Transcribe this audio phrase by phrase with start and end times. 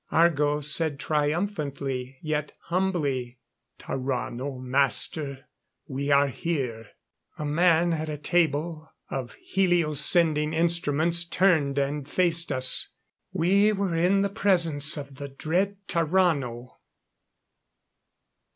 [0.11, 3.37] Argo said triumphantly, yet humbly:
[3.79, 5.45] "Tarrano, Master
[5.87, 6.87] we are here."
[7.37, 12.87] A man at a table of helio sending instruments turned and faced us.
[13.31, 16.77] We were in the presence of the dread Tarrano!